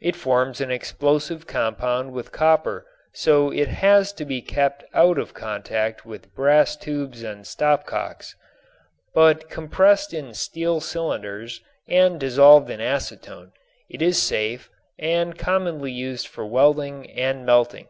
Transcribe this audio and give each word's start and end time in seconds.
It 0.00 0.14
forms 0.14 0.60
an 0.60 0.70
explosive 0.70 1.48
compound 1.48 2.12
with 2.12 2.30
copper, 2.30 2.86
so 3.12 3.50
it 3.50 3.66
has 3.66 4.12
to 4.12 4.24
be 4.24 4.40
kept 4.40 4.84
out 4.94 5.18
of 5.18 5.34
contact 5.34 6.06
with 6.06 6.32
brass 6.32 6.76
tubes 6.76 7.24
and 7.24 7.44
stopcocks. 7.44 8.36
But 9.16 9.50
compressed 9.50 10.14
in 10.14 10.32
steel 10.32 10.78
cylinders 10.78 11.60
and 11.88 12.20
dissolved 12.20 12.70
in 12.70 12.78
acetone, 12.78 13.50
it 13.90 14.00
is 14.00 14.22
safe 14.22 14.70
and 14.96 15.36
commonly 15.36 15.90
used 15.90 16.28
for 16.28 16.46
welding 16.46 17.10
and 17.10 17.44
melting. 17.44 17.88